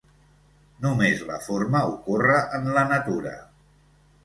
[0.85, 3.37] Només la forma ocorre en la natura.